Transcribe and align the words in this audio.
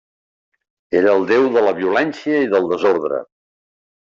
Era 1.01 1.11
el 1.17 1.25
déu 1.31 1.45
de 1.57 1.63
la 1.67 1.75
violència 1.81 2.41
i 2.47 2.49
del 2.55 2.67
desordre. 2.73 3.23